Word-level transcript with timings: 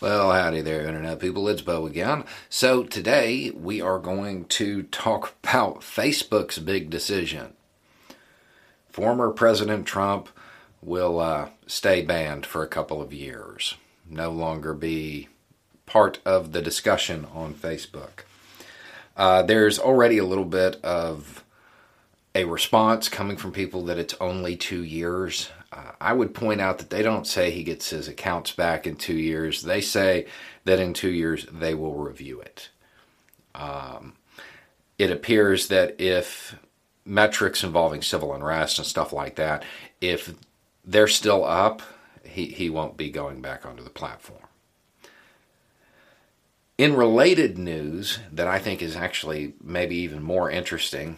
Well, 0.00 0.30
howdy 0.30 0.60
there, 0.60 0.86
Internet 0.86 1.18
people. 1.18 1.48
It's 1.48 1.60
Bo 1.60 1.84
again. 1.84 2.22
So, 2.48 2.84
today 2.84 3.50
we 3.50 3.80
are 3.80 3.98
going 3.98 4.44
to 4.44 4.84
talk 4.84 5.34
about 5.42 5.80
Facebook's 5.80 6.60
big 6.60 6.88
decision. 6.88 7.54
Former 8.88 9.32
President 9.32 9.86
Trump 9.86 10.28
will 10.80 11.18
uh, 11.18 11.48
stay 11.66 12.02
banned 12.02 12.46
for 12.46 12.62
a 12.62 12.68
couple 12.68 13.02
of 13.02 13.12
years, 13.12 13.74
no 14.08 14.30
longer 14.30 14.72
be 14.72 15.26
part 15.84 16.20
of 16.24 16.52
the 16.52 16.62
discussion 16.62 17.26
on 17.34 17.52
Facebook. 17.52 18.20
Uh, 19.16 19.42
there's 19.42 19.80
already 19.80 20.18
a 20.18 20.24
little 20.24 20.44
bit 20.44 20.76
of 20.84 21.42
a 22.38 22.44
response 22.44 23.08
coming 23.08 23.36
from 23.36 23.50
people 23.50 23.86
that 23.86 23.98
it's 23.98 24.14
only 24.20 24.56
two 24.56 24.84
years. 24.84 25.50
Uh, 25.72 25.90
I 26.00 26.12
would 26.12 26.34
point 26.34 26.60
out 26.60 26.78
that 26.78 26.88
they 26.88 27.02
don't 27.02 27.26
say 27.26 27.50
he 27.50 27.64
gets 27.64 27.90
his 27.90 28.06
accounts 28.06 28.52
back 28.52 28.86
in 28.86 28.94
two 28.94 29.16
years. 29.16 29.62
They 29.62 29.80
say 29.80 30.26
that 30.64 30.78
in 30.78 30.94
two 30.94 31.10
years 31.10 31.46
they 31.50 31.74
will 31.74 31.96
review 31.96 32.40
it. 32.40 32.68
Um, 33.56 34.14
it 34.98 35.10
appears 35.10 35.66
that 35.66 36.00
if 36.00 36.56
metrics 37.04 37.64
involving 37.64 38.02
civil 38.02 38.32
unrest 38.32 38.78
and 38.78 38.86
stuff 38.86 39.12
like 39.12 39.34
that, 39.34 39.64
if 40.00 40.32
they're 40.84 41.08
still 41.08 41.44
up, 41.44 41.82
he, 42.22 42.46
he 42.46 42.70
won't 42.70 42.96
be 42.96 43.10
going 43.10 43.40
back 43.40 43.66
onto 43.66 43.82
the 43.82 43.90
platform. 43.90 44.44
In 46.76 46.94
related 46.94 47.58
news 47.58 48.20
that 48.30 48.46
I 48.46 48.60
think 48.60 48.80
is 48.80 48.94
actually 48.94 49.54
maybe 49.60 49.96
even 49.96 50.22
more 50.22 50.48
interesting, 50.48 51.16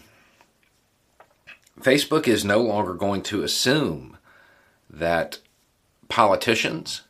Facebook 1.83 2.29
is 2.29 2.45
no 2.45 2.61
longer 2.61 2.95
going 2.95 3.23
to 3.23 3.43
assume 3.43 4.17
that 4.89 5.39
politicians 6.09 7.03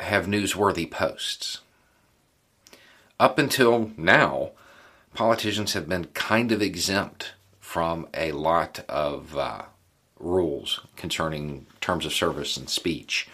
have 0.00 0.26
newsworthy 0.26 0.90
posts. 0.90 1.60
Up 3.18 3.38
until 3.38 3.90
now, 3.96 4.52
politicians 5.14 5.72
have 5.72 5.88
been 5.88 6.04
kind 6.06 6.52
of 6.52 6.62
exempt 6.62 7.32
from 7.58 8.06
a 8.14 8.32
lot 8.32 8.84
of 8.88 9.36
uh, 9.36 9.62
rules 10.18 10.80
concerning 10.96 11.66
terms 11.80 12.06
of 12.06 12.12
service 12.12 12.56
and 12.56 12.68
speech 12.68 13.28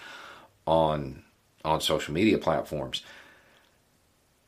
on 0.66 1.22
on 1.64 1.80
social 1.80 2.12
media 2.12 2.36
platforms. 2.36 3.02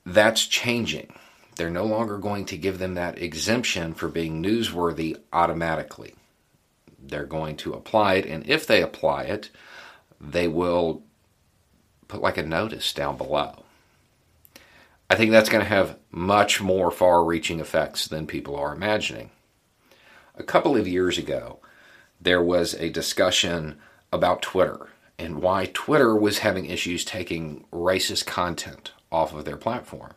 That's 0.04 0.46
changing. 0.46 1.14
They're 1.56 1.70
no 1.70 1.84
longer 1.84 2.18
going 2.18 2.44
to 2.46 2.58
give 2.58 2.78
them 2.78 2.94
that 2.94 3.20
exemption 3.20 3.94
for 3.94 4.08
being 4.08 4.42
newsworthy 4.42 5.18
automatically. 5.32 6.14
They're 6.98 7.24
going 7.24 7.56
to 7.58 7.72
apply 7.72 8.14
it, 8.14 8.26
and 8.26 8.46
if 8.46 8.66
they 8.66 8.82
apply 8.82 9.24
it, 9.24 9.50
they 10.20 10.48
will 10.48 11.02
put 12.08 12.20
like 12.20 12.36
a 12.36 12.42
notice 12.42 12.92
down 12.92 13.16
below. 13.16 13.64
I 15.08 15.14
think 15.14 15.30
that's 15.30 15.48
going 15.48 15.62
to 15.62 15.68
have 15.68 15.98
much 16.10 16.60
more 16.60 16.90
far 16.90 17.24
reaching 17.24 17.60
effects 17.60 18.06
than 18.06 18.26
people 18.26 18.56
are 18.56 18.74
imagining. 18.74 19.30
A 20.34 20.42
couple 20.42 20.76
of 20.76 20.88
years 20.88 21.16
ago, 21.16 21.60
there 22.20 22.42
was 22.42 22.74
a 22.74 22.90
discussion 22.90 23.78
about 24.12 24.42
Twitter 24.42 24.88
and 25.18 25.40
why 25.40 25.70
Twitter 25.72 26.14
was 26.14 26.38
having 26.38 26.66
issues 26.66 27.04
taking 27.04 27.64
racist 27.72 28.26
content 28.26 28.92
off 29.10 29.32
of 29.32 29.44
their 29.44 29.56
platform. 29.56 30.12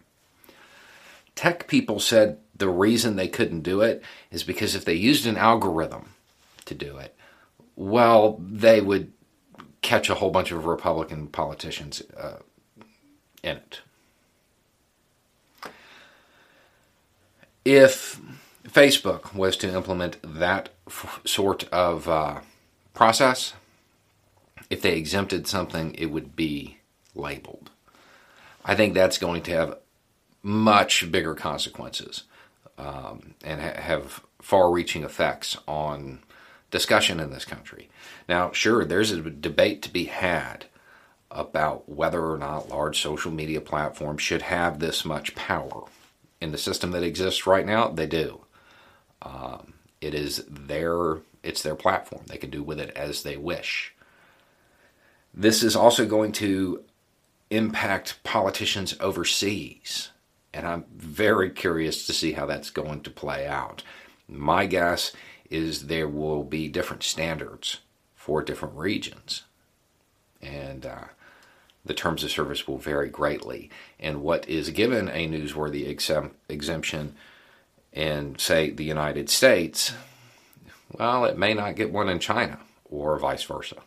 Tech 1.40 1.70
people 1.70 2.02
said 2.02 2.38
the 2.54 2.68
reason 2.68 3.16
they 3.16 3.30
couldn't 3.30 3.62
do 3.62 3.80
it 3.80 4.04
is 4.30 4.44
because 4.44 4.76
if 4.76 4.84
they 4.84 4.94
used 4.94 5.26
an 5.26 5.38
algorithm 5.38 6.10
to 6.66 6.76
do 6.76 6.98
it, 6.98 7.16
well, 7.78 8.38
they 8.46 8.82
would 8.82 9.14
catch 9.82 10.10
a 10.10 10.16
whole 10.16 10.32
bunch 10.32 10.52
of 10.52 10.66
Republican 10.66 11.28
politicians 11.28 12.04
uh, 12.18 12.40
in 13.42 13.56
it. 13.56 13.80
If 17.64 18.20
Facebook 18.68 19.34
was 19.34 19.56
to 19.56 19.74
implement 19.74 20.18
that 20.22 20.72
f- 20.88 21.22
sort 21.24 21.70
of 21.70 22.10
uh, 22.10 22.42
process, 22.94 23.54
if 24.70 24.82
they 24.82 24.98
exempted 24.98 25.48
something, 25.48 25.94
it 25.94 26.08
would 26.08 26.36
be 26.36 26.80
labeled. 27.16 27.70
I 28.66 28.76
think 28.76 28.94
that's 28.94 29.18
going 29.18 29.44
to 29.44 29.52
have 29.54 29.78
much 30.42 31.12
bigger 31.12 31.36
consequences 31.36 32.24
um, 32.78 33.36
and 33.44 33.62
ha- 33.62 33.82
have 33.82 34.22
far 34.42 34.72
reaching 34.72 35.04
effects 35.04 35.58
on 35.68 36.20
discussion 36.72 37.20
in 37.20 37.32
this 37.32 37.46
country. 37.46 37.90
Now, 38.28 38.52
sure, 38.52 38.86
there's 38.86 39.12
a 39.12 39.22
debate 39.22 39.82
to 39.84 39.90
be 39.92 40.06
had 40.06 40.66
about 41.32 41.88
whether 41.90 42.26
or 42.26 42.38
not 42.38 42.70
large 42.70 43.02
social 43.02 43.32
media 43.32 43.62
platforms 43.62 44.22
should 44.22 44.44
have 44.44 44.80
this 44.80 45.06
much 45.06 45.36
power. 45.36 45.84
In 46.42 46.52
the 46.52 46.58
system 46.58 46.92
that 46.92 47.04
exists 47.04 47.46
right 47.46 47.66
now, 47.66 47.90
they 47.90 48.08
do. 48.08 48.46
Um, 49.22 49.74
it 50.00 50.14
is 50.14 50.46
their 50.48 51.18
it's 51.44 51.62
their 51.62 51.76
platform. 51.76 52.24
They 52.28 52.38
can 52.38 52.50
do 52.50 52.64
with 52.64 52.80
it 52.80 52.92
as 52.96 53.24
they 53.24 53.38
wish. 53.38 53.94
This 55.34 55.64
is 55.64 55.76
also 55.76 56.06
going 56.06 56.32
to 56.34 56.84
impact 57.50 58.22
politicians 58.24 58.96
overseas, 59.00 60.12
and 60.54 60.68
I'm 60.68 60.86
very 60.96 61.50
curious 61.50 62.06
to 62.08 62.14
see 62.14 62.34
how 62.34 62.46
that's 62.46 62.70
going 62.70 63.02
to 63.02 63.10
play 63.10 63.48
out. 63.48 63.84
My 64.28 64.66
guess 64.66 65.14
is 65.50 65.88
there 65.88 66.08
will 66.08 66.44
be 66.44 66.68
different 66.68 67.04
standards 67.04 67.80
for 68.16 68.44
different 68.44 68.76
regions, 68.76 69.44
and 70.42 70.86
uh, 70.86 71.06
the 71.86 71.94
terms 71.94 72.24
of 72.24 72.32
service 72.32 72.68
will 72.68 72.78
vary 72.78 73.10
greatly. 73.10 73.70
And 74.00 74.22
what 74.22 74.48
is 74.48 74.70
given 74.70 75.10
a 75.10 75.28
newsworthy 75.28 75.88
exemption 76.50 77.16
in, 77.92 78.38
say, 78.38 78.70
the 78.70 78.84
United 78.84 79.30
States, 79.30 79.94
well, 80.92 81.26
it 81.26 81.38
may 81.38 81.54
not 81.54 81.76
get 81.76 81.92
one 81.92 82.10
in 82.10 82.20
China 82.20 82.60
or 82.86 83.18
vice 83.18 83.44
versa. 83.44 83.78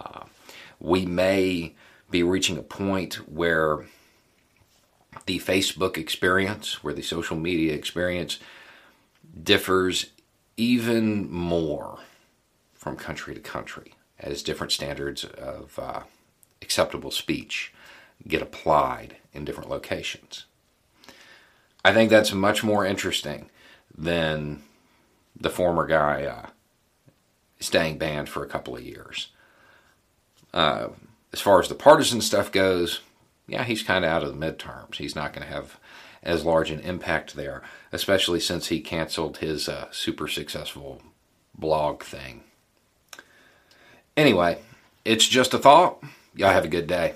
Uh, 0.00 0.24
we 0.78 1.06
may 1.06 1.74
be 2.10 2.22
reaching 2.22 2.58
a 2.58 2.62
point 2.62 3.14
where 3.28 3.86
the 5.24 5.38
Facebook 5.38 5.96
experience, 5.96 6.84
where 6.84 6.94
the 6.94 7.02
social 7.02 7.36
media 7.36 7.74
experience 7.74 8.38
differs 9.42 10.10
even 10.56 11.30
more 11.30 11.98
from 12.74 12.96
country 12.96 13.34
to 13.34 13.40
country 13.40 13.94
as 14.18 14.42
different 14.42 14.72
standards 14.72 15.24
of 15.24 15.78
uh, 15.78 16.02
acceptable 16.62 17.10
speech 17.10 17.72
get 18.26 18.42
applied 18.42 19.16
in 19.32 19.44
different 19.44 19.70
locations. 19.70 20.46
I 21.84 21.92
think 21.92 22.10
that's 22.10 22.32
much 22.32 22.64
more 22.64 22.84
interesting 22.84 23.50
than 23.96 24.62
the 25.38 25.50
former 25.50 25.86
guy 25.86 26.24
uh, 26.24 26.46
staying 27.60 27.98
banned 27.98 28.28
for 28.28 28.42
a 28.42 28.48
couple 28.48 28.76
of 28.76 28.82
years. 28.82 29.28
Uh, 30.52 30.88
as 31.32 31.40
far 31.40 31.60
as 31.60 31.68
the 31.68 31.74
partisan 31.74 32.20
stuff 32.20 32.50
goes, 32.50 33.00
yeah, 33.48 33.64
he's 33.64 33.82
kind 33.82 34.04
of 34.04 34.10
out 34.10 34.22
of 34.22 34.38
the 34.38 34.46
midterms. 34.46 34.96
He's 34.96 35.14
not 35.14 35.32
going 35.32 35.46
to 35.46 35.52
have 35.52 35.78
as 36.22 36.44
large 36.44 36.70
an 36.70 36.80
impact 36.80 37.36
there, 37.36 37.62
especially 37.92 38.40
since 38.40 38.66
he 38.66 38.80
canceled 38.80 39.38
his 39.38 39.68
uh, 39.68 39.86
super 39.92 40.26
successful 40.26 41.00
blog 41.54 42.02
thing. 42.02 42.42
Anyway, 44.16 44.58
it's 45.04 45.28
just 45.28 45.54
a 45.54 45.58
thought. 45.58 46.02
Y'all 46.34 46.52
have 46.52 46.64
a 46.64 46.68
good 46.68 46.86
day. 46.86 47.14